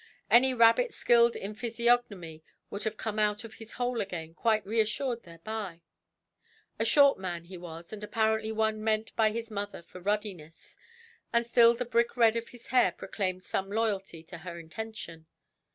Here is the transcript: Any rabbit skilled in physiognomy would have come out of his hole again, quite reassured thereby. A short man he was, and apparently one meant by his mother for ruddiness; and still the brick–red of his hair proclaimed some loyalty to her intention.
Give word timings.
Any 0.31 0.55
rabbit 0.55 0.91
skilled 0.91 1.35
in 1.35 1.53
physiognomy 1.53 2.43
would 2.71 2.85
have 2.85 2.97
come 2.97 3.19
out 3.19 3.43
of 3.43 3.53
his 3.61 3.73
hole 3.73 4.01
again, 4.01 4.33
quite 4.33 4.65
reassured 4.65 5.21
thereby. 5.21 5.83
A 6.79 6.85
short 6.85 7.19
man 7.19 7.43
he 7.43 7.55
was, 7.55 7.93
and 7.93 8.03
apparently 8.03 8.51
one 8.51 8.83
meant 8.83 9.15
by 9.15 9.29
his 9.29 9.51
mother 9.51 9.83
for 9.83 10.01
ruddiness; 10.01 10.75
and 11.31 11.45
still 11.45 11.75
the 11.75 11.85
brick–red 11.85 12.35
of 12.35 12.49
his 12.49 12.69
hair 12.69 12.91
proclaimed 12.91 13.43
some 13.43 13.69
loyalty 13.71 14.23
to 14.23 14.39
her 14.39 14.57
intention. 14.57 15.27